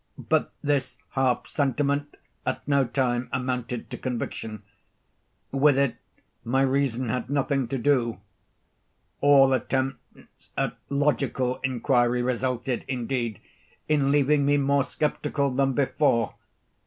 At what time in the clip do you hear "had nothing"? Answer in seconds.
7.09-7.67